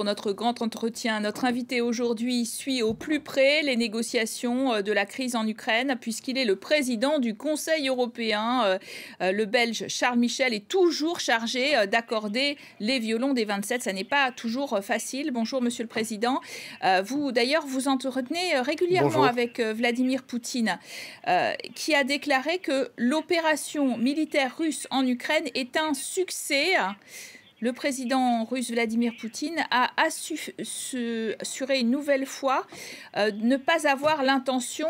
Pour 0.00 0.06
notre 0.06 0.32
grand 0.32 0.62
entretien, 0.62 1.20
notre 1.20 1.44
invité 1.44 1.82
aujourd'hui 1.82 2.46
suit 2.46 2.80
au 2.80 2.94
plus 2.94 3.20
près 3.20 3.60
les 3.60 3.76
négociations 3.76 4.72
euh, 4.72 4.80
de 4.80 4.92
la 4.92 5.04
crise 5.04 5.36
en 5.36 5.46
Ukraine, 5.46 5.98
puisqu'il 6.00 6.38
est 6.38 6.46
le 6.46 6.56
président 6.56 7.18
du 7.18 7.34
Conseil 7.34 7.86
européen. 7.86 8.62
Euh, 8.64 8.78
euh, 9.20 9.30
le 9.30 9.44
Belge 9.44 9.84
Charles 9.88 10.18
Michel 10.18 10.54
est 10.54 10.66
toujours 10.66 11.20
chargé 11.20 11.86
d'accorder 11.86 12.56
les 12.78 12.98
violons 12.98 13.34
des 13.34 13.44
27. 13.44 13.82
Ça 13.82 13.92
n'est 13.92 14.04
pas 14.04 14.32
toujours 14.32 14.78
facile. 14.82 15.32
Bonjour, 15.32 15.60
Monsieur 15.60 15.84
le 15.84 15.88
Président. 15.88 16.40
Vous, 17.04 17.30
d'ailleurs, 17.30 17.66
vous 17.66 17.86
entretenez 17.86 18.58
régulièrement 18.60 19.24
avec 19.24 19.60
Vladimir 19.60 20.22
Poutine, 20.22 20.78
qui 21.74 21.94
a 21.94 22.04
déclaré 22.04 22.58
que 22.58 22.90
l'opération 22.96 23.98
militaire 23.98 24.56
russe 24.56 24.86
en 24.90 25.06
Ukraine 25.06 25.48
est 25.54 25.76
un 25.76 25.92
succès 25.92 26.76
le 27.60 27.72
président 27.72 28.44
russe 28.44 28.70
Vladimir 28.70 29.12
Poutine 29.20 29.64
a 29.70 29.90
assuré 29.96 31.78
une 31.78 31.90
nouvelle 31.90 32.26
fois 32.26 32.66
euh, 33.16 33.30
ne 33.32 33.56
pas 33.56 33.86
avoir 33.86 34.22
l'intention 34.22 34.88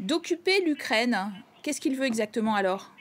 d'occuper 0.00 0.62
l'Ukraine. 0.64 1.32
Qu'est-ce 1.62 1.80
qu'il 1.80 1.96
veut 1.96 2.06
exactement 2.06 2.54
alors? 2.54 2.95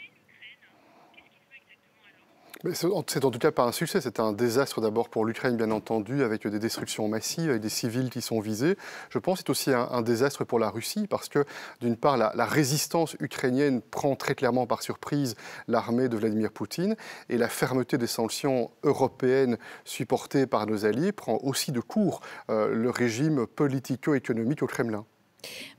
C'est 2.73 3.25
en 3.25 3.31
tout 3.31 3.39
cas 3.39 3.51
pas 3.51 3.63
un 3.63 3.71
succès, 3.71 4.01
c'est 4.01 4.19
un 4.19 4.33
désastre 4.33 4.81
d'abord 4.81 5.09
pour 5.09 5.25
l'Ukraine, 5.25 5.57
bien 5.57 5.71
entendu, 5.71 6.23
avec 6.23 6.47
des 6.47 6.59
destructions 6.59 7.07
massives, 7.07 7.49
avec 7.49 7.61
des 7.61 7.69
civils 7.69 8.09
qui 8.09 8.21
sont 8.21 8.39
visés. 8.39 8.77
Je 9.09 9.19
pense 9.19 9.39
que 9.39 9.43
c'est 9.45 9.49
aussi 9.49 9.71
un, 9.71 10.01
désastre 10.01 10.43
pour 10.43 10.59
la 10.59 10.69
Russie, 10.69 11.07
parce 11.07 11.29
que 11.29 11.45
d'une 11.81 11.97
part, 11.97 12.17
la, 12.17 12.45
résistance 12.45 13.15
ukrainienne 13.19 13.81
prend 13.81 14.15
très 14.15 14.35
clairement 14.35 14.67
par 14.67 14.81
surprise 14.81 15.35
l'armée 15.67 16.09
de 16.09 16.17
Vladimir 16.17 16.51
Poutine, 16.51 16.95
et 17.29 17.37
la 17.37 17.49
fermeté 17.49 17.97
des 17.97 18.07
sanctions 18.07 18.71
européennes 18.83 19.57
supportées 19.83 20.45
par 20.47 20.65
nos 20.65 20.85
alliés 20.85 21.11
prend 21.11 21.39
aussi 21.43 21.71
de 21.71 21.79
court 21.79 22.21
euh, 22.49 22.73
le 22.73 22.89
régime 22.89 23.45
politico-économique 23.47 24.63
au 24.63 24.67
Kremlin. 24.67 25.05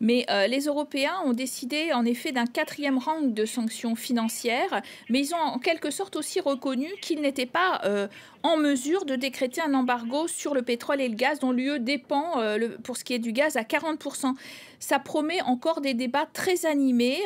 Mais 0.01 0.27
euh, 0.31 0.47
les 0.47 0.67
Européens 0.67 1.17
ont 1.25 1.33
décidé 1.33 1.93
en 1.93 2.05
effet 2.05 2.33
d'un 2.33 2.47
quatrième 2.47 2.99
rang 2.99 3.21
de 3.23 3.45
sanctions 3.45 3.95
financières, 3.95 4.83
mais 5.09 5.21
ils 5.21 5.35
ont 5.35 5.39
en 5.39 5.59
quelque 5.59 5.91
sorte 5.91 6.17
aussi 6.17 6.41
reconnu 6.41 6.89
qu'ils 7.01 7.21
n'étaient 7.21 7.47
pas 7.47 7.81
euh, 7.85 8.09
en 8.43 8.57
mesure 8.57 9.05
de 9.05 9.17
décréter 9.17 9.61
un 9.61 9.75
embargo 9.75 10.29
sur 10.29 10.55
le 10.55 10.63
pétrole 10.63 11.01
et 11.01 11.09
le 11.09 11.15
gaz 11.15 11.41
dont 11.41 11.53
l'UE 11.53 11.81
dépend 11.81 12.41
euh, 12.41 12.77
pour 12.83 12.97
ce 12.97 13.05
qui 13.05 13.15
est 13.15 13.19
du 13.19 13.33
gaz 13.33 13.57
à 13.57 13.63
40%. 13.63 14.35
Ça 14.79 14.99
promet 14.99 15.41
encore 15.43 15.81
des 15.81 15.95
débats 15.95 16.27
très 16.33 16.67
animés 16.67 17.21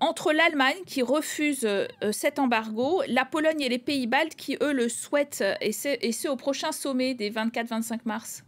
entre 0.00 0.32
l'Allemagne 0.34 0.76
qui 0.86 1.00
refuse 1.00 1.66
cet 2.12 2.38
embargo, 2.38 3.02
la 3.08 3.24
Pologne 3.24 3.62
et 3.62 3.70
les 3.70 3.78
Pays-Baltes 3.78 4.34
qui 4.34 4.58
eux 4.60 4.72
le 4.72 4.90
souhaitent 4.90 5.42
et 5.62 5.72
c'est 5.72 6.28
au 6.28 6.36
prochain 6.36 6.72
sommet 6.72 7.14
des 7.14 7.30
24-25 7.30 8.00
mars 8.04 8.44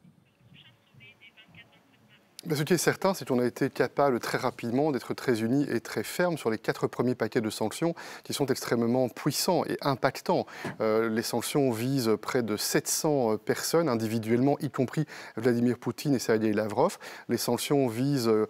ce 2.48 2.62
qui 2.62 2.72
est 2.72 2.78
certain, 2.78 3.12
c'est 3.12 3.28
qu'on 3.28 3.38
a 3.38 3.44
été 3.44 3.68
capable 3.68 4.18
très 4.18 4.38
rapidement 4.38 4.92
d'être 4.92 5.12
très 5.12 5.42
unis 5.42 5.66
et 5.70 5.80
très 5.80 6.02
fermes 6.02 6.38
sur 6.38 6.48
les 6.48 6.56
quatre 6.56 6.86
premiers 6.86 7.14
paquets 7.14 7.42
de 7.42 7.50
sanctions 7.50 7.94
qui 8.24 8.32
sont 8.32 8.46
extrêmement 8.46 9.10
puissants 9.10 9.62
et 9.66 9.76
impactants. 9.82 10.46
Euh, 10.80 11.10
les 11.10 11.22
sanctions 11.22 11.70
visent 11.70 12.16
près 12.22 12.42
de 12.42 12.56
700 12.56 13.36
personnes 13.36 13.90
individuellement, 13.90 14.56
y 14.60 14.70
compris 14.70 15.04
Vladimir 15.36 15.76
Poutine 15.78 16.14
et 16.14 16.18
Sergei 16.18 16.54
Lavrov. 16.54 16.96
Les 17.28 17.36
sanctions 17.36 17.88
visent 17.88 18.28
euh, 18.28 18.48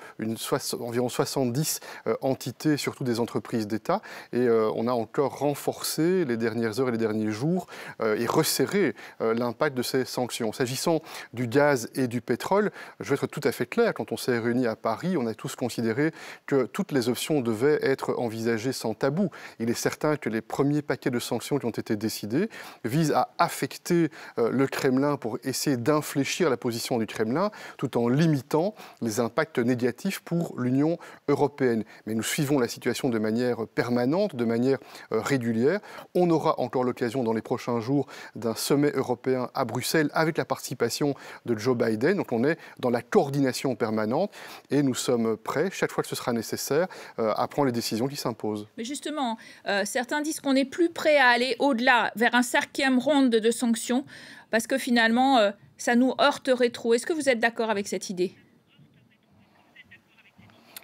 environ 0.79 1.09
70 1.09 1.81
euh, 2.07 2.15
entités, 2.21 2.77
surtout 2.77 3.03
des 3.03 3.19
entreprises 3.19 3.67
d'État. 3.67 4.03
Et 4.33 4.49
on 4.49 4.87
a 4.87 4.93
encore 4.93 5.39
renforcé 5.39 6.25
les 6.25 6.37
dernières 6.37 6.79
heures 6.79 6.89
et 6.89 6.93
les 6.93 6.99
derniers 6.99 7.31
jours 7.31 7.67
et 8.03 8.27
resserré 8.27 8.95
l'impact 9.21 9.77
de 9.77 9.83
ces 9.83 10.05
sanctions. 10.05 10.53
S'agissant 10.53 11.01
du 11.33 11.47
gaz 11.47 11.91
et 11.95 12.09
du 12.09 12.21
pétrole, 12.21 12.71
je 13.01 13.11
vais 13.11 13.15
être 13.15 13.27
tout 13.27 13.41
à 13.45 13.53
fait 13.53 13.67
clair 13.67 13.80
quand 13.95 14.13
on 14.13 14.17
s'est 14.17 14.39
réunis 14.39 14.67
à 14.67 14.77
Paris, 14.77 15.17
on 15.17 15.27
a 15.27 15.35
tous 15.35 15.57
considéré 15.57 16.13
que 16.47 16.65
toutes 16.65 16.93
les 16.93 17.09
options 17.09 17.41
devaient 17.41 17.79
être 17.83 18.15
envisagées 18.19 18.73
sans 18.73 18.95
tabou. 18.95 19.31
Il 19.59 19.71
est 19.71 19.75
certain 19.75 20.17
que 20.17 20.29
les 20.29 20.41
premiers 20.41 20.83
paquets 20.83 21.11
de 21.11 21.19
sanctions 21.19 21.59
qui 21.59 21.67
ont 21.67 21.71
été 21.71 21.97
décidés 21.97 22.49
visent 22.85 23.13
à 23.13 23.31
affecter 23.39 24.11
euh, 24.39 24.51
le 24.51 24.67
Kremlin 24.67 25.17
pour 25.17 25.39
essayer 25.45 25.77
d'infléchir 25.77 26.51
la 26.51 26.57
position 26.57 26.99
du 26.99 27.07
Kremlin, 27.07 27.51
tout 27.77 27.97
en 27.97 28.09
limitant 28.09 28.75
les 29.01 29.21
impacts 29.21 29.59
négatifs 29.59 30.21
pour 30.21 30.59
l'Union 30.59 30.99
européenne. 31.29 31.85
Mais 32.07 32.15
nous 32.15 32.23
suivons 32.23 32.59
la 32.59 32.69
situation 32.69 33.09
de 33.09 33.19
manière 33.19 33.67
permanente, 33.67 34.37
de 34.37 34.45
manière 34.45 34.79
euh, 35.13 35.21
régulière. 35.21 35.81
On 36.15 36.31
aura 36.31 36.61
encore 36.61 36.85
l'occasion 36.85 37.23
dans 37.23 37.33
les 37.33 37.43
prochains 37.43 37.81
jours 37.81 38.07
d'un 38.37 38.55
sommet 38.55 38.93
européen 38.95 39.51
à 39.55 39.65
Bruxelles 39.65 40.11
avec 40.13 40.37
la 40.37 40.45
participation 40.45 41.15
de 41.47 41.57
Joe 41.57 41.77
Biden. 41.77 42.19
Donc 42.19 42.33
on 42.33 42.45
est 42.45 42.59
dans 42.79 42.91
la 42.91 43.03
coordination 43.03 43.70
permanente 43.75 44.31
et 44.71 44.83
nous 44.83 44.95
sommes 44.95 45.37
prêts, 45.37 45.71
chaque 45.73 45.93
fois 45.93 46.03
que 46.03 46.09
ce 46.09 46.17
sera 46.17 46.33
nécessaire, 46.33 46.87
euh, 47.19 47.33
à 47.37 47.49
prendre 47.49 47.67
les 47.67 47.73
décisions 47.73 48.09
qui 48.09 48.17
s'imposent. 48.17 48.67
Mais 48.77 48.85
justement, 48.85 49.39
euh, 49.67 49.85
certains 49.85 50.21
disent 50.23 50.41
qu'on 50.41 50.57
est 50.57 50.65
plus 50.65 50.91
prêt 50.91 51.19
à 51.19 51.29
aller 51.29 51.57
au-delà, 51.59 52.13
vers 52.17 52.35
un 52.35 52.43
cinquième 52.43 52.99
ronde 52.99 53.31
de 53.31 53.51
sanctions, 53.51 54.05
parce 54.51 54.67
que 54.67 54.79
finalement, 54.79 55.39
euh, 55.39 55.51
ça 55.79 55.95
nous 55.95 56.13
heurterait 56.21 56.71
trop. 56.71 56.95
Est-ce 56.95 57.07
que 57.07 57.13
vous 57.13 57.29
êtes 57.29 57.41
d'accord 57.41 57.71
avec 57.71 57.89
cette 57.89 58.11
idée? 58.11 58.35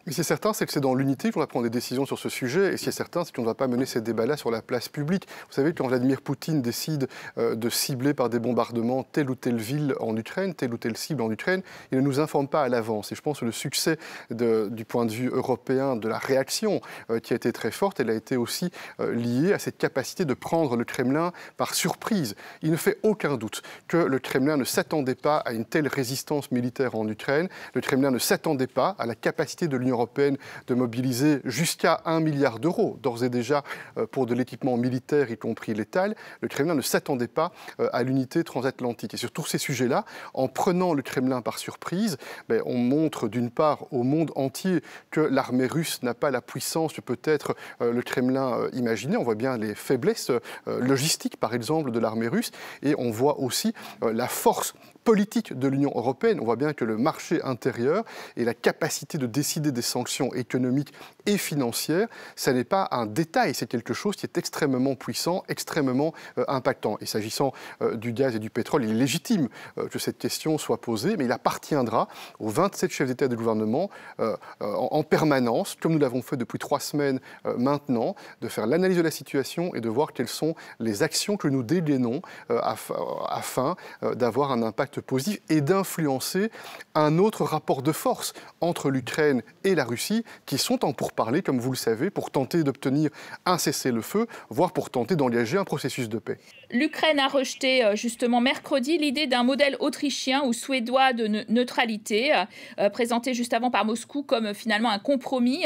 Mais 0.06 0.12
c'est 0.12 0.22
certain, 0.22 0.52
c'est 0.52 0.66
que 0.66 0.72
c'est 0.72 0.80
dans 0.80 0.94
l'unité 0.94 1.32
qu'on 1.32 1.40
va 1.40 1.48
prendre 1.48 1.64
des 1.64 1.70
décisions 1.70 2.06
sur 2.06 2.18
ce 2.18 2.28
sujet. 2.28 2.72
Et 2.72 2.76
ce 2.76 2.84
qui 2.84 2.88
est 2.90 2.92
certain, 2.92 3.24
c'est 3.24 3.34
qu'on 3.34 3.42
ne 3.42 3.46
va 3.46 3.54
pas 3.54 3.66
mener 3.66 3.86
ces 3.86 4.00
débats-là 4.00 4.36
sur 4.36 4.52
la 4.52 4.62
place 4.62 4.88
publique. 4.88 5.26
Vous 5.48 5.54
savez, 5.54 5.74
quand 5.74 5.88
Vladimir 5.88 6.22
Poutine 6.22 6.62
décide 6.62 7.08
euh, 7.38 7.56
de 7.56 7.68
cibler 7.68 8.14
par 8.14 8.28
des 8.28 8.38
bombardements 8.38 9.02
telle 9.02 9.28
ou 9.30 9.34
telle 9.34 9.56
ville 9.56 9.96
en 9.98 10.16
Ukraine, 10.16 10.54
telle 10.54 10.72
ou 10.72 10.76
telle 10.76 10.96
cible 10.96 11.22
en 11.22 11.30
Ukraine, 11.30 11.62
il 11.90 11.98
ne 11.98 12.02
nous 12.02 12.20
informe 12.20 12.46
pas 12.46 12.62
à 12.62 12.68
l'avance. 12.68 13.10
Et 13.10 13.16
je 13.16 13.20
pense 13.20 13.40
que 13.40 13.44
le 13.44 13.52
succès 13.52 13.98
du 14.30 14.84
point 14.84 15.06
de 15.06 15.10
vue 15.10 15.28
européen 15.28 15.96
de 15.96 16.08
la 16.08 16.18
réaction, 16.18 16.80
euh, 17.10 17.18
qui 17.18 17.32
a 17.32 17.36
été 17.36 17.52
très 17.52 17.72
forte, 17.72 17.98
elle 17.98 18.10
a 18.10 18.14
été 18.14 18.36
aussi 18.36 18.70
euh, 19.00 19.12
liée 19.12 19.52
à 19.52 19.58
cette 19.58 19.76
capacité 19.76 20.24
de 20.24 20.34
prendre 20.34 20.76
le 20.76 20.84
Kremlin 20.84 21.32
par 21.56 21.74
surprise. 21.74 22.36
Il 22.62 22.70
ne 22.70 22.76
fait 22.76 22.98
aucun 23.02 23.36
doute 23.36 23.62
que 23.88 23.96
le 23.96 24.20
Kremlin 24.20 24.56
ne 24.56 24.64
s'attendait 24.64 25.16
pas 25.16 25.38
à 25.38 25.52
une 25.52 25.64
telle 25.64 25.88
résistance 25.88 26.52
militaire 26.52 26.94
en 26.94 27.08
Ukraine. 27.08 27.48
Le 27.74 27.80
Kremlin 27.80 28.12
ne 28.12 28.18
s'attendait 28.20 28.68
pas 28.68 28.94
à 29.00 29.06
la 29.06 29.16
capacité 29.16 29.66
de 29.66 29.76
l'Union 29.76 29.95
européenne 29.96 30.36
de 30.66 30.74
mobiliser 30.74 31.40
jusqu'à 31.44 32.00
1 32.04 32.20
milliard 32.20 32.58
d'euros, 32.58 32.98
d'ores 33.02 33.24
et 33.24 33.28
déjà 33.28 33.62
euh, 33.98 34.06
pour 34.06 34.26
de 34.26 34.34
l'équipement 34.34 34.76
militaire, 34.76 35.30
y 35.30 35.36
compris 35.36 35.74
létal, 35.74 36.14
le 36.40 36.48
Kremlin 36.48 36.74
ne 36.74 36.82
s'attendait 36.82 37.28
pas 37.28 37.52
euh, 37.80 37.88
à 37.92 38.02
l'unité 38.02 38.44
transatlantique. 38.44 39.14
Et 39.14 39.16
sur 39.16 39.32
tous 39.32 39.46
ces 39.46 39.58
sujets-là, 39.58 40.04
en 40.34 40.48
prenant 40.48 40.94
le 40.94 41.02
Kremlin 41.02 41.42
par 41.42 41.58
surprise, 41.58 42.16
ben, 42.48 42.62
on 42.64 42.78
montre 42.78 43.28
d'une 43.28 43.50
part 43.50 43.92
au 43.92 44.02
monde 44.02 44.32
entier 44.36 44.82
que 45.10 45.20
l'armée 45.20 45.66
russe 45.66 46.02
n'a 46.02 46.14
pas 46.14 46.30
la 46.30 46.40
puissance 46.40 46.92
que 46.92 47.00
peut-être 47.00 47.56
euh, 47.80 47.92
le 47.92 48.02
Kremlin 48.02 48.68
imaginait. 48.72 49.16
On 49.16 49.24
voit 49.24 49.34
bien 49.34 49.56
les 49.56 49.74
faiblesses 49.74 50.30
logistiques, 50.66 51.36
par 51.36 51.54
exemple, 51.54 51.90
de 51.90 51.98
l'armée 51.98 52.28
russe, 52.28 52.50
et 52.82 52.94
on 52.98 53.10
voit 53.10 53.40
aussi 53.40 53.72
la 54.02 54.28
force 54.28 54.74
politique 55.06 55.56
de 55.56 55.68
l'Union 55.68 55.92
européenne. 55.94 56.40
On 56.40 56.44
voit 56.44 56.56
bien 56.56 56.72
que 56.72 56.84
le 56.84 56.98
marché 56.98 57.40
intérieur 57.44 58.04
et 58.36 58.44
la 58.44 58.54
capacité 58.54 59.18
de 59.18 59.26
décider 59.26 59.70
des 59.70 59.80
sanctions 59.80 60.34
économiques 60.34 60.92
et 61.26 61.38
financières, 61.38 62.08
ça 62.34 62.52
n'est 62.52 62.64
pas 62.64 62.88
un 62.90 63.06
détail, 63.06 63.54
c'est 63.54 63.68
quelque 63.68 63.94
chose 63.94 64.16
qui 64.16 64.26
est 64.26 64.36
extrêmement 64.36 64.96
puissant, 64.96 65.44
extrêmement 65.48 66.12
euh, 66.38 66.44
impactant. 66.48 66.98
Et 67.00 67.06
s'agissant 67.06 67.52
euh, 67.82 67.94
du 67.94 68.12
gaz 68.12 68.34
et 68.34 68.40
du 68.40 68.50
pétrole, 68.50 68.84
il 68.84 68.90
est 68.90 68.94
légitime 68.94 69.48
euh, 69.78 69.86
que 69.86 70.00
cette 70.00 70.18
question 70.18 70.58
soit 70.58 70.80
posée, 70.80 71.16
mais 71.16 71.26
il 71.26 71.32
appartiendra 71.32 72.08
aux 72.40 72.48
27 72.48 72.90
chefs 72.90 73.06
d'État 73.06 73.26
et 73.26 73.28
de 73.28 73.36
gouvernement 73.36 73.90
en, 74.18 74.34
en, 74.60 75.02
permanence, 75.04 75.76
comme 75.80 75.92
nous 75.92 75.98
l'avons 76.00 76.22
fait 76.22 76.36
depuis 76.36 76.58
trois 76.58 76.80
semaines 76.80 77.20
maintenant, 77.56 78.16
de 78.40 78.48
faire 78.48 78.66
l'analyse 78.66 78.96
de 78.96 79.02
la 79.02 79.12
situation 79.12 79.72
et 79.76 79.80
de 79.80 79.88
voir 79.88 80.12
quelles 80.12 80.28
sont 80.28 80.56
les 80.80 81.04
actions 81.04 81.36
que 81.36 81.46
nous 81.46 81.62
dégainons 81.62 82.22
afin 82.48 83.76
d'avoir 84.02 84.50
un 84.50 84.62
impact 84.62 84.95
positif 85.00 85.40
et 85.48 85.60
d'influencer 85.60 86.50
un 86.94 87.18
autre 87.18 87.44
rapport 87.44 87.82
de 87.82 87.92
force 87.92 88.32
entre 88.60 88.90
l'Ukraine 88.90 89.42
et 89.64 89.74
la 89.74 89.84
Russie 89.84 90.24
qui 90.46 90.58
sont 90.58 90.84
en 90.84 90.92
pourparlers, 90.92 91.42
comme 91.42 91.58
vous 91.58 91.72
le 91.72 91.76
savez, 91.76 92.10
pour 92.10 92.30
tenter 92.30 92.64
d'obtenir 92.64 93.10
un 93.44 93.58
cessez-le-feu, 93.58 94.26
voire 94.50 94.72
pour 94.72 94.90
tenter 94.90 95.16
d'engager 95.16 95.58
un 95.58 95.64
processus 95.64 96.08
de 96.08 96.18
paix. 96.18 96.38
L'Ukraine 96.70 97.18
a 97.18 97.28
rejeté 97.28 97.84
euh, 97.84 97.94
justement 97.96 98.40
mercredi 98.40 98.98
l'idée 98.98 99.26
d'un 99.26 99.44
modèle 99.44 99.76
autrichien 99.80 100.42
ou 100.44 100.52
suédois 100.52 101.12
de 101.12 101.44
neutralité, 101.48 102.32
euh, 102.78 102.90
présenté 102.90 103.34
juste 103.34 103.54
avant 103.54 103.70
par 103.70 103.84
Moscou 103.84 104.22
comme 104.22 104.54
finalement 104.54 104.90
un 104.90 104.98
compromis. 104.98 105.64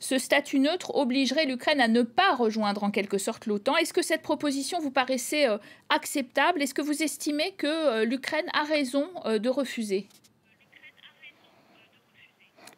Ce 0.00 0.18
statut 0.18 0.58
neutre 0.58 0.94
obligerait 0.94 1.46
l'Ukraine 1.46 1.80
à 1.80 1.88
ne 1.88 2.02
pas 2.02 2.34
rejoindre 2.34 2.84
en 2.84 2.90
quelque 2.90 3.18
sorte 3.18 3.46
l'OTAN. 3.46 3.76
Est-ce 3.76 3.92
que 3.92 4.02
cette 4.02 4.22
proposition 4.22 4.78
vous 4.80 4.90
paraissait 4.90 5.48
euh, 5.48 5.58
acceptable? 5.88 6.62
Est-ce 6.62 6.74
que 6.74 6.82
vous 6.82 7.02
estimez 7.02 7.52
que 7.56 8.04
l'Ukraine 8.04 8.48
a 8.52 8.64
raison 8.64 9.08
de 9.26 9.48
refuser? 9.48 10.08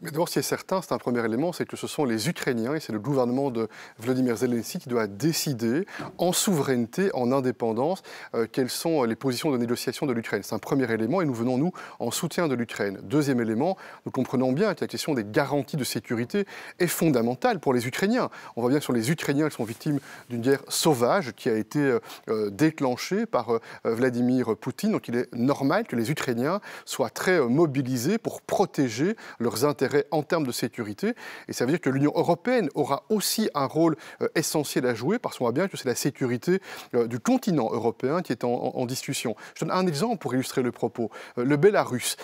Mais 0.03 0.11
d'abord, 0.11 0.29
ce 0.29 0.35
qui 0.35 0.39
est 0.39 0.43
certain, 0.43 0.81
c'est 0.81 0.93
un 0.93 0.99
premier 0.99 1.23
élément, 1.23 1.53
c'est 1.53 1.67
que 1.67 1.77
ce 1.77 1.87
sont 1.87 2.07
les 2.07 2.31
Ukrainiens 2.31 2.75
et 2.75 2.81
c'est 2.81 2.93
le 2.93 2.99
gouvernement 2.99 3.51
de 3.51 3.69
Vladimir 3.99 4.35
Zelensky 4.35 4.79
qui 4.79 4.89
doit 4.89 5.07
décider 5.07 5.85
en 6.17 6.33
souveraineté, 6.33 7.11
en 7.13 7.33
indépendance, 7.33 8.03
euh, 8.35 8.47
quelles 8.51 8.71
sont 8.71 9.05
les 9.05 9.15
positions 9.15 9.51
de 9.51 9.59
négociation 9.59 10.07
de 10.07 10.15
l'Ukraine. 10.15 10.41
C'est 10.43 10.55
un 10.55 10.59
premier 10.59 10.91
élément 10.91 11.21
et 11.21 11.27
nous 11.27 11.35
venons, 11.35 11.59
nous, 11.59 11.73
en 11.99 12.11
soutien 12.11 12.49
de 12.49 12.55
l'Ukraine. 12.55 12.99
Deuxième 13.03 13.43
élément, 13.43 13.77
nous 14.07 14.13
comprenons 14.13 14.53
bien 14.53 14.73
que 14.75 14.81
la 14.81 14.87
question 14.87 15.13
des 15.13 15.25
garanties 15.25 15.77
de 15.77 15.85
sécurité 15.85 16.47
est 16.79 16.87
fondamentale 16.87 17.61
pour 17.61 17.75
les 17.75 17.87
Ukrainiens. 17.87 18.31
On 18.57 18.63
voit 18.63 18.71
bien 18.71 18.79
que 18.79 18.85
sont 18.87 18.95
les 18.95 19.11
Ukrainiens 19.11 19.51
qui 19.51 19.57
sont 19.57 19.65
victimes 19.65 20.01
d'une 20.31 20.41
guerre 20.41 20.63
sauvage 20.69 21.33
qui 21.33 21.51
a 21.51 21.57
été 21.57 21.79
euh, 21.79 22.01
euh, 22.31 22.49
déclenchée 22.49 23.27
par 23.27 23.61
Vladimir 23.85 24.57
Poutine. 24.57 24.93
Donc 24.93 25.09
il 25.09 25.17
est 25.17 25.35
normal 25.35 25.87
que 25.87 25.95
les 25.95 26.11
Ukrainiens 26.11 26.61
soient 26.87 27.11
très 27.11 27.41
mobilisés 27.41 28.17
pour 28.17 28.41
protéger 28.41 29.15
leurs 29.39 29.67
intérêts 29.67 29.90
en 30.11 30.23
termes 30.23 30.47
de 30.47 30.53
sécurité. 30.53 31.15
Et 31.49 31.53
ça 31.53 31.65
veut 31.65 31.73
dire 31.73 31.81
que 31.81 31.91
l'Union 31.91 32.13
européenne 32.15 32.69
aura 32.75 33.05
aussi 33.09 33.49
un 33.55 33.67
rôle 33.67 33.97
euh, 34.23 34.29
essentiel 34.35 34.87
à 34.87 34.95
jouer 34.95 35.19
parce 35.19 35.39
qu'on 35.39 35.45
voit 35.45 35.53
bien 35.53 35.69
que 35.69 35.77
c'est 35.77 35.89
la 35.89 35.95
sécurité 35.95 36.61
euh, 36.95 37.07
du 37.07 37.19
continent 37.19 37.71
européen 37.73 38.23
qui 38.23 38.33
est 38.33 38.45
en, 38.45 38.87
discussion. 38.87 39.37
Je 39.55 39.65
donne 39.65 39.75
un 39.75 39.87
exemple 39.87 40.19
pour 40.19 40.35
illustrer 40.35 40.63
le 40.63 40.73
propos. 40.73 41.11
Euh, 41.39 41.45
le 41.45 41.57
Bélarus, 41.57 42.17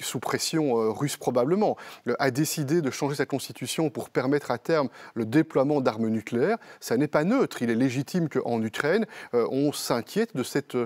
sous 0.00 0.20
pression 0.20 0.92
russe 0.92 1.16
probablement, 1.16 1.76
a 2.18 2.30
décidé 2.30 2.82
de 2.82 2.90
changer 2.90 3.16
sa 3.16 3.26
constitution 3.26 3.88
pour 3.90 4.10
permettre 4.10 4.50
à 4.50 4.58
terme 4.58 4.88
le 5.14 5.24
déploiement 5.24 5.80
d'armes 5.80 6.08
nucléaires. 6.08 6.58
Ça 6.80 6.96
n'est 6.96 7.08
pas 7.08 7.24
neutre. 7.24 7.62
Il 7.62 7.70
est 7.70 7.74
légitime 7.74 8.28
qu'en 8.28 8.62
Ukraine, 8.62 9.06
on 9.32 9.72
s'inquiète 9.72 10.36
de 10.36 10.42
cette 10.42 10.76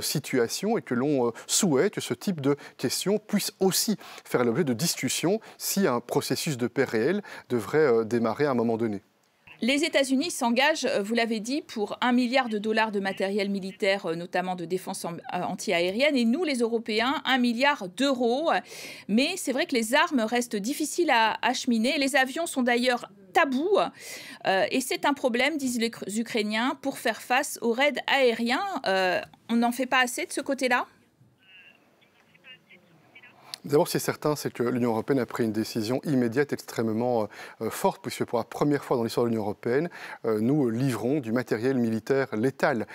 situation 0.00 0.76
et 0.76 0.82
que 0.82 0.94
l'on 0.94 1.32
souhaite 1.46 1.94
que 1.94 2.00
ce 2.00 2.14
type 2.14 2.40
de 2.40 2.56
questions 2.76 3.18
puisse 3.18 3.52
aussi 3.60 3.96
faire 4.24 4.44
l'objet 4.44 4.64
de 4.64 4.74
discussions 4.74 5.40
si 5.58 5.75
un 5.84 6.00
processus 6.00 6.56
de 6.56 6.66
paix 6.66 6.84
réel 6.84 7.22
devrait 7.48 7.78
euh, 7.78 8.04
démarrer 8.04 8.46
à 8.46 8.50
un 8.50 8.54
moment 8.54 8.76
donné. 8.76 9.02
Les 9.62 9.84
États-Unis 9.84 10.30
s'engagent, 10.30 10.84
euh, 10.84 11.02
vous 11.02 11.14
l'avez 11.14 11.40
dit, 11.40 11.62
pour 11.62 11.96
un 12.00 12.12
milliard 12.12 12.48
de 12.48 12.58
dollars 12.58 12.92
de 12.92 13.00
matériel 13.00 13.50
militaire, 13.50 14.06
euh, 14.06 14.14
notamment 14.14 14.54
de 14.54 14.64
défense 14.64 15.06
anti-aérienne, 15.32 16.16
et 16.16 16.24
nous, 16.24 16.44
les 16.44 16.58
Européens, 16.58 17.22
un 17.24 17.38
milliard 17.38 17.88
d'euros. 17.88 18.50
Mais 19.08 19.34
c'est 19.36 19.52
vrai 19.52 19.66
que 19.66 19.74
les 19.74 19.94
armes 19.94 20.20
restent 20.20 20.56
difficiles 20.56 21.10
à 21.10 21.36
acheminer. 21.42 21.98
Les 21.98 22.16
avions 22.16 22.46
sont 22.46 22.62
d'ailleurs 22.62 23.10
tabous, 23.32 23.78
et 24.70 24.80
c'est 24.80 25.04
un 25.04 25.12
problème, 25.12 25.58
disent 25.58 25.78
les 25.78 25.90
Ukrainiens, 26.18 26.78
pour 26.80 26.96
faire 26.96 27.20
face 27.20 27.58
aux 27.60 27.72
raids 27.72 27.92
aériens. 28.06 28.64
on 29.50 29.56
n'en 29.56 29.72
fait 29.72 29.84
pas 29.84 30.00
assez 30.00 30.24
de 30.24 30.32
ce 30.32 30.40
côté-là? 30.40 30.86
D'abord, 33.66 33.88
ce 33.88 33.92
qui 33.92 33.96
est 33.96 34.00
certain, 34.00 34.36
c'est 34.36 34.52
que 34.52 34.62
l'Union 34.62 34.90
européenne 34.90 35.18
a 35.18 35.26
pris 35.26 35.42
une 35.42 35.50
décision 35.50 36.00
immédiate 36.04 36.52
extrêmement 36.52 37.22
euh, 37.22 37.26
euh, 37.62 37.70
forte, 37.70 38.00
puisque 38.00 38.24
pour 38.24 38.38
la 38.38 38.44
première 38.44 38.84
fois 38.84 38.96
dans 38.96 39.02
l'histoire 39.02 39.26
de 39.26 39.30
l'Union 39.30 39.42
européenne, 39.42 39.88
euh, 40.24 40.38
nous 40.40 40.70
livrons 40.70 41.18
du 41.18 41.32
matériel 41.32 41.76
militaire 41.76 42.28
létal. 42.36 42.86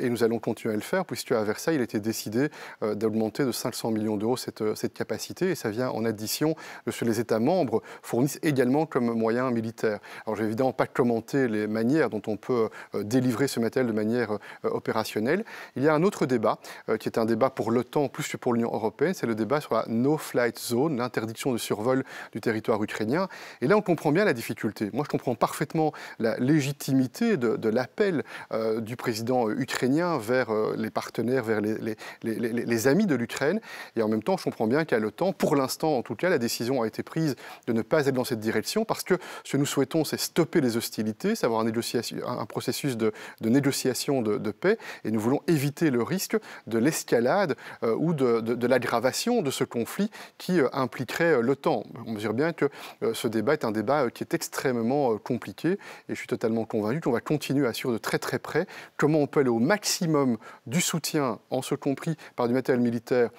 et 0.00 0.10
nous 0.10 0.24
allons 0.24 0.40
continuer 0.40 0.74
à 0.74 0.76
le 0.76 0.82
faire, 0.82 1.04
puisque 1.04 1.30
à 1.30 1.44
Versailles, 1.44 1.76
il 1.76 1.80
a 1.80 1.84
été 1.84 2.00
décidé 2.00 2.48
d'augmenter 2.82 3.44
de 3.44 3.52
500 3.52 3.90
millions 3.92 4.16
d'euros 4.16 4.36
cette, 4.36 4.94
capacité, 4.94 5.50
et 5.50 5.54
ça 5.54 5.70
vient 5.70 5.90
en 5.90 6.04
addition 6.04 6.56
de 6.86 6.90
ce 6.90 7.00
que 7.00 7.04
les 7.04 7.20
États 7.20 7.38
membres 7.38 7.82
fournissent 8.02 8.38
également 8.42 8.86
comme 8.86 9.12
moyen 9.12 9.50
militaire. 9.50 10.00
Alors, 10.26 10.36
je 10.36 10.42
vais 10.42 10.46
évidemment 10.46 10.72
pas 10.72 10.86
commenter 10.86 11.46
les 11.46 11.66
manières 11.66 12.10
dont 12.10 12.22
on 12.26 12.36
peut 12.36 12.68
délivrer 12.94 13.48
ce 13.48 13.60
matériel 13.60 13.86
de 13.86 13.96
manière 13.96 14.38
opérationnelle. 14.64 15.44
Il 15.76 15.82
y 15.82 15.88
a 15.88 15.94
un 15.94 16.02
autre 16.02 16.26
débat, 16.26 16.58
qui 16.98 17.08
est 17.08 17.18
un 17.18 17.26
débat 17.26 17.50
pour 17.50 17.70
l'OTAN 17.70 18.08
plus 18.08 18.28
que 18.28 18.36
pour 18.36 18.54
l'Union 18.54 18.72
européenne, 18.72 19.14
c'est 19.14 19.26
le 19.26 19.34
débat 19.34 19.60
sur 19.60 19.74
la 19.74 19.84
flight 20.16 20.58
zone, 20.58 20.98
l'interdiction 20.98 21.52
de 21.52 21.58
survol 21.58 22.04
du 22.32 22.40
territoire 22.40 22.82
ukrainien. 22.82 23.28
Et 23.60 23.66
là, 23.66 23.76
on 23.76 23.82
comprend 23.82 24.12
bien 24.12 24.24
la 24.24 24.32
difficulté. 24.32 24.90
Moi, 24.92 25.04
je 25.04 25.10
comprends 25.10 25.34
parfaitement 25.34 25.92
la 26.18 26.36
légitimité 26.38 27.36
de, 27.36 27.68
l'appel 27.68 28.24
euh, 28.52 28.80
du 28.80 28.96
président 28.96 29.50
ukrainien 29.50 30.18
vers 30.18 30.50
euh, 30.50 30.74
les 30.76 30.90
partenaires, 30.90 31.42
vers 31.42 31.60
les, 31.60 31.96
les, 32.22 32.86
amis 32.86 33.06
de 33.06 33.14
l'Ukraine. 33.14 33.60
Et 33.96 34.02
en 34.02 34.08
même 34.08 34.22
temps, 34.22 34.36
je 34.36 34.44
comprends 34.44 34.66
bien 34.66 34.84
qu'à 34.84 34.98
l'OTAN, 34.98 35.32
pour 35.32 35.56
l'instant 35.56 35.96
en 35.96 36.02
tout 36.02 36.14
cas, 36.14 36.28
la 36.28 36.38
décision 36.38 36.82
a 36.82 36.86
été 36.86 37.02
prise 37.02 37.36
de 37.66 37.72
ne 37.72 37.82
pas 37.82 38.00
aller 38.00 38.12
dans 38.12 38.24
cette 38.24 38.40
direction 38.40 38.84
parce 38.84 39.02
que 39.02 39.14
ce 39.44 39.52
que 39.52 39.56
nous 39.56 39.66
souhaitons, 39.66 40.04
c'est 40.04 40.18
stopper 40.18 40.60
les 40.60 40.76
hostilités, 40.76 41.34
savoir 41.34 41.60
un, 41.60 41.66
un 41.66 42.46
processus 42.46 42.96
de, 42.96 43.12
négociation 43.42 44.22
de, 44.22 44.50
paix. 44.50 44.78
Et 45.04 45.10
nous 45.10 45.20
voulons 45.20 45.40
éviter 45.46 45.90
le 45.90 46.02
risque 46.02 46.36
de 46.66 46.78
l'escalade 46.78 47.56
euh, 47.82 47.94
ou 47.96 48.14
de, 48.14 48.40
de 48.40 48.66
l'aggravation 48.66 49.42
de 49.42 49.50
ce 49.50 49.64
conflit 49.64 50.05
qui 50.38 50.60
euh, 50.60 50.68
impliquerait 50.72 51.34
euh, 51.34 51.40
l'OTAN. 51.40 51.84
On 52.06 52.12
mesure 52.12 52.34
bien 52.34 52.52
que 52.52 52.66
euh, 53.02 53.14
ce 53.14 53.28
débat 53.28 53.52
est 53.54 53.64
un 53.64 53.72
débat 53.72 54.10
qui 54.10 54.22
est 54.22 54.34
extrêmement 54.34 55.16
compliqué 55.18 55.72
et 55.72 55.78
je 56.08 56.14
suis 56.14 56.26
totalement 56.26 56.64
convaincu 56.64 57.00
qu'on 57.00 57.12
va 57.12 57.20
continuer 57.20 57.66
à 57.66 57.72
suivre 57.72 57.92
de 57.92 57.98
très 57.98 58.18
très 58.18 58.38
près 58.38 58.66
comment 58.96 59.18
on 59.18 59.26
peut 59.26 59.40
aller 59.40 59.48
au 59.48 59.58
maximum 59.58 60.38
du 60.66 60.80
soutien, 60.80 61.38
en 61.50 61.62
ce 61.62 61.74
compris 61.74 62.16
par 62.34 62.48
du 62.48 62.54
matériel 62.54 62.82
militaire, 62.82 63.30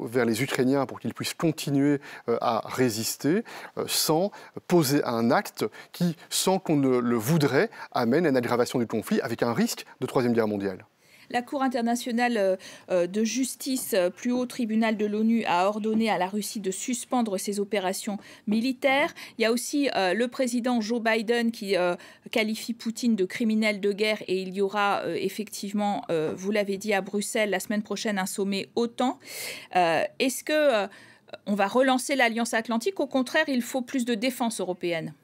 vers 0.00 0.24
les 0.24 0.42
Ukrainiens 0.42 0.86
pour 0.86 1.00
qu'ils 1.00 1.14
puissent 1.14 1.34
continuer 1.34 2.00
à 2.40 2.62
résister 2.64 3.44
sans 3.86 4.30
poser 4.68 5.02
un 5.04 5.30
acte 5.30 5.64
qui, 5.92 6.16
sans 6.30 6.58
qu'on 6.58 6.76
ne 6.76 6.98
le 6.98 7.16
voudrait, 7.16 7.70
amène 7.92 8.26
à 8.26 8.30
une 8.30 8.36
aggravation 8.36 8.78
du 8.78 8.86
conflit 8.86 9.20
avec 9.20 9.42
un 9.42 9.52
risque 9.52 9.86
de 10.00 10.06
Troisième 10.06 10.32
Guerre 10.32 10.48
mondiale. 10.48 10.84
La 11.32 11.40
Cour 11.40 11.62
internationale 11.62 12.36
euh, 12.36 12.56
euh, 12.90 13.06
de 13.06 13.24
justice, 13.24 13.94
euh, 13.94 14.10
plus 14.10 14.32
haut 14.32 14.44
tribunal 14.44 14.98
de 14.98 15.06
l'ONU, 15.06 15.44
a 15.46 15.66
ordonné 15.66 16.10
à 16.10 16.18
la 16.18 16.26
Russie 16.26 16.60
de 16.60 16.70
suspendre 16.70 17.38
ses 17.38 17.58
opérations 17.58 18.18
militaires. 18.46 19.14
Il 19.38 19.42
y 19.42 19.46
a 19.46 19.52
aussi 19.52 19.88
le 19.94 20.26
président 20.26 20.80
Joe 20.80 21.00
Biden 21.00 21.50
qui 21.50 21.74
qualifie 22.30 22.74
Poutine 22.74 23.16
de 23.16 23.24
criminel 23.24 23.80
de 23.80 23.92
guerre 23.92 24.22
et 24.28 24.42
il 24.42 24.54
y 24.54 24.60
aura 24.60 25.02
effectivement, 25.06 26.04
vous 26.34 26.50
l'avez 26.50 26.76
dit, 26.76 26.92
à 26.92 27.00
Bruxelles 27.00 27.50
la 27.50 27.60
semaine 27.60 27.82
prochaine 27.82 28.18
un 28.18 28.26
sommet 28.26 28.68
OTAN. 28.76 29.18
Est-ce 29.74 30.44
que 30.44 30.88
on 31.46 31.54
va 31.54 31.66
relancer 31.66 32.16
l'Alliance 32.16 32.54
Atlantique? 32.54 33.00
Au 33.00 33.06
contraire, 33.06 33.44
il 33.48 33.62
faut 33.62 33.82
plus 33.82 34.04
de 34.04 34.14
défense 34.14 34.60
européenne. 34.60 35.14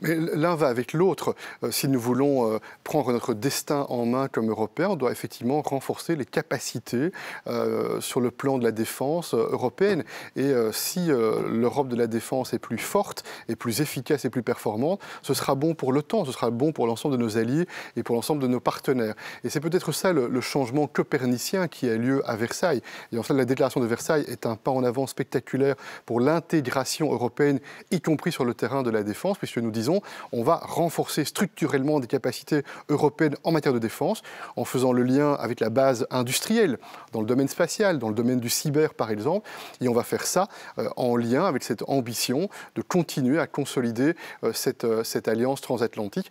Mais 0.00 0.16
l'un 0.16 0.54
va 0.54 0.68
avec 0.68 0.92
l'autre. 0.92 1.34
Euh, 1.62 1.70
si 1.70 1.88
nous 1.88 2.00
voulons 2.00 2.52
euh, 2.52 2.58
prendre 2.84 3.12
notre 3.12 3.34
destin 3.34 3.86
en 3.88 4.04
main 4.06 4.28
comme 4.28 4.50
Européens, 4.50 4.90
on 4.90 4.96
doit 4.96 5.12
effectivement 5.12 5.62
renforcer 5.62 6.16
les 6.16 6.24
capacités 6.24 7.12
euh, 7.46 8.00
sur 8.00 8.20
le 8.20 8.30
plan 8.30 8.58
de 8.58 8.64
la 8.64 8.72
défense 8.72 9.34
européenne. 9.34 10.04
Et 10.36 10.52
si 10.72 11.06
l'Europe 11.06 11.88
de 11.88 11.96
la 11.96 12.06
défense 12.06 12.52
est 12.52 12.58
plus 12.58 12.78
forte, 12.78 13.24
et 13.48 13.56
plus 13.56 13.80
efficace 13.80 14.24
et 14.24 14.30
plus 14.30 14.42
performante, 14.42 15.00
ce 15.22 15.34
sera 15.34 15.54
bon 15.54 15.74
pour 15.74 15.92
l'OTAN, 15.92 16.24
ce 16.24 16.32
sera 16.32 16.50
bon 16.50 16.72
pour 16.72 16.86
l'ensemble 16.86 17.16
de 17.16 17.22
nos 17.22 17.38
alliés 17.38 17.66
et 17.96 18.02
pour 18.02 18.14
l'ensemble 18.14 18.42
de 18.42 18.46
nos 18.46 18.60
partenaires. 18.60 19.14
Et 19.44 19.50
c'est 19.50 19.60
peut-être 19.60 19.92
ça 19.92 20.12
le, 20.12 20.40
changement 20.40 20.86
copernicien 20.86 21.66
qui 21.66 21.88
a 21.88 21.96
lieu 21.96 22.22
à 22.28 22.36
Versailles. 22.36 22.82
Et 23.10 23.18
en 23.18 23.22
fait, 23.22 23.34
la 23.34 23.44
déclaration 23.44 23.80
de 23.80 23.86
Versailles 23.86 24.24
est 24.28 24.46
un 24.46 24.56
pas 24.56 24.70
en 24.70 24.84
avant 24.84 25.06
spectaculaire 25.06 25.74
pour 26.04 26.20
l'intégration 26.20 27.12
européenne, 27.12 27.58
y 27.90 28.00
compris 28.00 28.32
sur 28.32 28.44
le 28.44 28.54
terrain 28.54 28.82
de 28.82 28.90
la 28.90 29.02
défense, 29.02 29.38
puisque 29.38 29.58
nous 29.58 29.70
disons 29.70 29.85
on 30.32 30.42
va 30.42 30.56
renforcer 30.62 31.24
structurellement 31.24 32.00
des 32.00 32.06
capacités 32.06 32.62
européennes 32.88 33.36
en 33.44 33.52
matière 33.52 33.74
de 33.74 33.78
défense, 33.78 34.22
en 34.56 34.64
faisant 34.64 34.92
le 34.92 35.02
lien 35.02 35.34
avec 35.34 35.60
la 35.60 35.70
base 35.70 36.06
industrielle, 36.10 36.78
dans 37.12 37.20
le 37.20 37.26
domaine 37.26 37.48
spatial, 37.48 37.98
dans 37.98 38.08
le 38.08 38.14
domaine 38.14 38.40
du 38.40 38.48
cyber 38.48 38.94
par 38.94 39.10
exemple, 39.10 39.48
et 39.80 39.88
on 39.88 39.94
va 39.94 40.02
faire 40.02 40.26
ça 40.26 40.48
euh, 40.78 40.88
en 40.96 41.16
lien 41.16 41.44
avec 41.44 41.62
cette 41.62 41.82
ambition 41.88 42.48
de 42.74 42.82
continuer 42.82 43.38
à 43.38 43.46
consolider 43.46 44.14
euh, 44.44 44.52
cette, 44.52 44.84
euh, 44.84 45.04
cette, 45.04 45.28
alliance 45.28 45.60
transatlantique. 45.60 46.30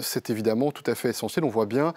C'est 0.00 0.30
évidemment 0.30 0.70
tout 0.70 0.82
à 0.86 0.94
fait 0.94 1.10
essentiel. 1.10 1.44
On 1.44 1.48
voit 1.48 1.66
bien 1.66 1.94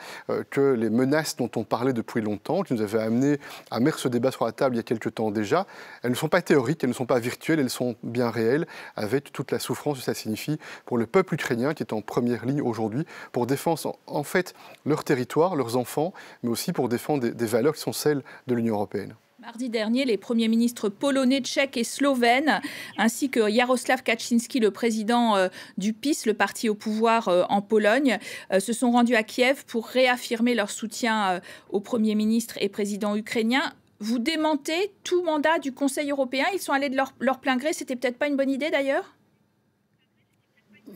que 0.50 0.74
les 0.74 0.90
menaces 0.90 1.36
dont 1.36 1.50
on 1.56 1.64
parlait 1.64 1.94
depuis 1.94 2.22
longtemps, 2.22 2.64
qui 2.64 2.74
nous 2.74 2.82
avaient 2.82 3.02
amené 3.02 3.40
à 3.72 3.80
mettre 3.80 4.00
ce 4.00 4.08
débat 4.08 4.32
sur 4.32 4.46
la 4.46 4.52
table 4.52 4.76
il 4.76 4.78
y 4.78 4.80
a 4.80 4.84
quelques 4.84 5.16
temps 5.16 5.32
déjà, 5.32 5.66
elles 6.04 6.12
ne 6.12 6.16
sont 6.16 6.30
pas 6.30 6.42
théoriques, 6.42 6.84
elles 6.84 6.90
ne 6.90 6.96
sont 6.96 7.06
pas 7.06 7.20
virtuelles, 7.20 7.60
elles 7.60 7.70
sont 7.70 7.96
bien 8.04 8.30
réelles, 8.30 8.66
avec 8.96 9.32
toute 9.32 9.52
la 9.52 9.60
souffrance 9.60 10.00
que 10.00 10.04
ça 10.04 10.14
signifie 10.14 10.58
pour 10.86 10.98
le 10.98 11.06
peuple 11.06 11.36
ukrainien 11.36 11.74
qui 11.74 11.84
est 11.84 11.94
en 11.94 12.02
première 12.02 12.46
ligne 12.46 12.62
aujourd'hui 12.62 13.06
pour 13.32 13.48
défendre 13.48 13.98
en 14.08 14.24
fait 14.24 14.54
leur 14.86 15.04
territoire, 15.04 15.56
leurs 15.56 15.78
enfants, 15.78 16.14
mais 16.44 16.50
aussi 16.50 16.74
pour 16.74 16.90
défendre 16.90 17.28
des, 17.28 17.46
valeurs 17.46 17.76
qui 17.76 17.82
sont 17.82 17.94
celles 17.94 18.24
de 18.48 18.56
l'Union 18.56 18.76
européenne. 18.76 19.16
Mardi 19.40 19.70
dernier, 19.70 20.06
les 20.06 20.18
premiers 20.18 20.48
ministres 20.48 20.90
polonais, 20.90 21.42
tchèques 21.42 21.78
et 21.78 21.84
slovènes, 21.84 22.62
ainsi 22.98 23.30
que 23.30 23.48
Jaroslav 23.48 24.02
Kaczynski, 24.02 24.60
le 24.60 24.72
président 24.72 25.36
euh, 25.36 25.50
du 25.78 25.94
PIS, 25.94 26.24
le 26.26 26.34
parti 26.34 26.68
au 26.68 26.74
pouvoir 26.74 27.28
euh, 27.28 27.44
en 27.50 27.62
Pologne, 27.62 28.18
euh, 28.52 28.60
se 28.60 28.74
sont 28.74 28.90
rendus 28.90 29.16
à 29.16 29.22
Kiev 29.22 29.64
pour 29.68 29.86
réaffirmer 29.86 30.56
leur 30.56 30.72
soutien 30.72 31.42
au 31.70 31.80
Premier 31.80 32.16
ministre 32.16 32.58
et 32.60 32.70
président 32.70 33.16
ukrainien. 33.16 33.74
Vous 34.00 34.18
démentez 34.18 34.92
tout 35.04 35.22
mandat 35.24 35.60
du 35.60 35.74
Conseil 35.74 36.10
européen? 36.10 36.46
Ils 36.54 36.60
sont 36.60 36.74
allés 36.74 36.90
de 36.90 36.96
leur, 36.96 37.14
leur 37.20 37.40
plein 37.40 37.56
gré, 37.56 37.72
c'était 37.72 37.96
peut-être 37.96 38.18
pas 38.18 38.28
une 38.28 38.38
bonne 38.38 38.50
idée 38.50 38.72
d'ailleurs? 38.72 39.16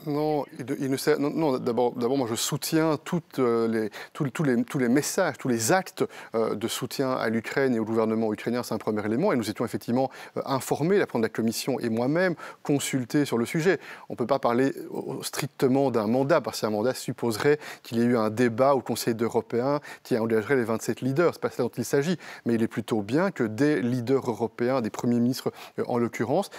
Non, 0.08 0.46
d'abord, 1.58 2.18
moi 2.18 2.28
je 2.30 2.36
soutiens 2.36 2.98
euh, 3.40 3.68
les, 3.68 3.90
tous, 4.14 4.44
les, 4.44 4.64
tous 4.64 4.80
les 4.80 4.90
messages, 4.90 5.38
tous 5.38 5.48
les 5.48 5.72
actes 5.72 6.04
euh, 6.36 6.56
de 6.56 6.68
soutien 6.68 7.12
à 7.12 7.30
l'Ukraine 7.30 7.76
et 7.76 7.80
au 7.80 7.86
gouvernement 7.86 8.32
ukrainien, 8.34 8.64
c'est 8.64 8.74
un 8.74 8.78
premier 8.78 9.06
élément. 9.06 9.34
Et 9.34 9.36
nous 9.36 9.50
étions 9.50 9.66
effectivement 9.66 10.10
euh, 10.38 10.42
informés, 10.46 10.98
la 10.98 11.06
de 11.06 11.22
la 11.22 11.30
Commission 11.30 11.80
et 11.80 11.90
moi-même, 11.90 12.36
consultés 12.64 13.26
sur 13.26 13.38
le 13.38 13.46
sujet. 13.46 13.80
On 14.10 14.14
ne 14.14 14.18
peut 14.18 14.28
pas 14.28 14.40
parler 14.40 14.74
strictement 15.24 15.92
d'un 15.92 16.08
mandat, 16.08 16.40
parce 16.40 16.62
qu'un 16.62 16.70
mandat 16.70 16.94
supposerait 16.94 17.60
qu'il 17.84 17.98
y 17.98 18.02
ait 18.02 18.06
eu 18.06 18.18
un 18.18 18.30
débat 18.30 18.76
au 18.76 18.82
Conseil 18.82 19.16
européen 19.20 19.80
qui 20.04 20.18
engagerait 20.18 20.56
les 20.56 20.64
27 20.64 21.02
leaders. 21.02 21.34
Ce 21.34 21.40
n'est 21.40 21.42
pas 21.42 21.50
ça 21.50 21.64
dont 21.64 21.72
il 21.76 21.86
s'agit. 21.86 22.18
Mais 22.46 22.54
il 22.54 22.64
est 22.64 22.68
plutôt 22.68 23.02
bien 23.02 23.32
que 23.32 23.44
des 23.44 23.82
leaders 23.82 24.30
européens, 24.30 24.82
des 24.82 24.90
premiers 24.90 25.20
ministres 25.20 25.52
en 25.88 25.98
l'occurrence, 25.98 26.52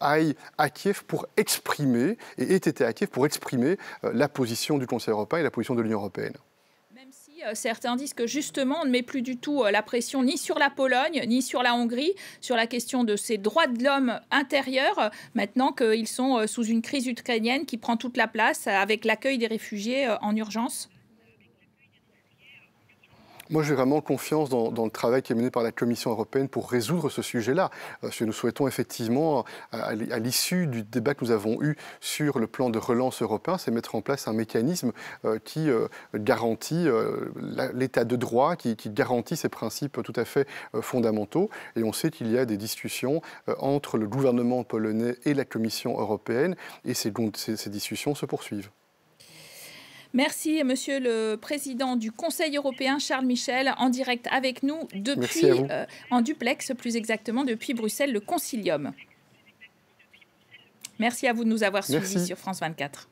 aillent 0.00 0.34
à 0.58 0.70
Kiev 0.70 1.04
pour 1.06 1.26
exprimer 1.36 2.18
et 2.38 2.54
étaient 2.74 2.84
été 2.84 2.88
actif 2.88 3.10
pour 3.10 3.26
exprimer 3.26 3.76
euh, 4.04 4.10
la 4.12 4.28
position 4.28 4.78
du 4.78 4.86
Conseil 4.86 5.12
européen 5.12 5.38
et 5.38 5.42
la 5.42 5.50
position 5.50 5.74
de 5.74 5.82
l'Union 5.82 5.98
européenne. 5.98 6.34
Même 6.94 7.08
si 7.10 7.42
euh, 7.44 7.52
certains 7.54 7.96
disent 7.96 8.14
que 8.14 8.26
justement 8.26 8.78
on 8.82 8.84
ne 8.84 8.90
met 8.90 9.02
plus 9.02 9.22
du 9.22 9.36
tout 9.36 9.62
euh, 9.62 9.70
la 9.70 9.82
pression 9.82 10.22
ni 10.22 10.36
sur 10.36 10.58
la 10.58 10.70
Pologne 10.70 11.24
ni 11.26 11.42
sur 11.42 11.62
la 11.62 11.74
Hongrie 11.74 12.12
sur 12.40 12.56
la 12.56 12.66
question 12.66 13.04
de 13.04 13.16
ces 13.16 13.38
droits 13.38 13.66
de 13.66 13.82
l'homme 13.82 14.18
intérieurs, 14.30 15.10
maintenant 15.34 15.72
qu'ils 15.72 16.08
sont 16.08 16.46
sous 16.46 16.64
une 16.64 16.82
crise 16.82 17.06
ukrainienne 17.06 17.64
qui 17.66 17.78
prend 17.78 17.96
toute 17.96 18.16
la 18.16 18.28
place 18.28 18.66
avec 18.66 19.04
l'accueil 19.04 19.38
des 19.38 19.46
réfugiés 19.46 20.08
en 20.20 20.34
urgence 20.36 20.88
moi, 23.50 23.62
j'ai 23.62 23.74
vraiment 23.74 24.00
confiance 24.00 24.48
dans, 24.48 24.70
le 24.84 24.90
travail 24.90 25.22
qui 25.22 25.32
est 25.32 25.36
mené 25.36 25.50
par 25.50 25.62
la 25.62 25.72
Commission 25.72 26.10
européenne 26.10 26.48
pour 26.48 26.70
résoudre 26.70 27.10
ce 27.10 27.22
sujet-là. 27.22 27.70
Parce 28.00 28.18
que 28.18 28.24
nous 28.24 28.32
souhaitons 28.32 28.66
effectivement, 28.66 29.44
à, 29.72 29.94
l'issue 29.94 30.66
du 30.66 30.82
débat 30.82 31.14
que 31.14 31.24
nous 31.24 31.30
avons 31.30 31.62
eu 31.62 31.76
sur 32.00 32.38
le 32.38 32.46
plan 32.46 32.70
de 32.70 32.78
relance 32.78 33.22
européen, 33.22 33.58
c'est 33.58 33.70
mettre 33.70 33.94
en 33.94 34.00
place 34.00 34.28
un 34.28 34.32
mécanisme 34.32 34.92
euh, 35.24 35.38
qui 35.44 35.68
euh, 35.70 35.88
garantit 36.14 36.88
euh, 36.88 37.32
l'état 37.74 38.04
de 38.04 38.16
droit, 38.16 38.56
qui, 38.56 38.76
garantit 38.86 39.36
ces 39.36 39.48
principes 39.48 40.02
tout 40.02 40.12
à 40.16 40.24
fait 40.24 40.46
fondamentaux. 40.80 41.50
Et 41.76 41.82
on 41.82 41.92
sait 41.92 42.10
qu'il 42.10 42.30
y 42.30 42.38
a 42.38 42.44
des 42.44 42.56
discussions 42.56 43.22
entre 43.58 43.98
le 43.98 44.06
gouvernement 44.06 44.62
polonais 44.62 45.16
et 45.24 45.34
la 45.34 45.44
Commission 45.44 45.98
européenne, 45.98 46.54
et 46.84 46.94
ces 46.94 47.10
discussions 47.70 48.14
se 48.14 48.26
poursuivent. 48.26 48.70
Merci, 50.14 50.62
Monsieur 50.62 51.00
le 51.00 51.34
Président 51.34 51.96
du 51.96 52.12
Conseil 52.12 52.56
européen, 52.56 53.00
Charles 53.00 53.26
Michel, 53.26 53.74
en 53.78 53.88
direct 53.88 54.28
avec 54.30 54.62
nous 54.62 54.78
depuis, 54.94 55.44
euh, 55.44 55.86
en 56.12 56.20
duplex 56.20 56.72
plus 56.78 56.94
exactement, 56.94 57.44
depuis 57.44 57.74
Bruxelles, 57.74 58.12
le 58.12 58.20
Concilium. 58.20 58.92
Merci 61.00 61.26
à 61.26 61.32
vous 61.32 61.42
de 61.42 61.48
nous 61.48 61.64
avoir 61.64 61.82
suivis 61.82 62.26
sur 62.26 62.38
France 62.38 62.60
24. 62.60 63.08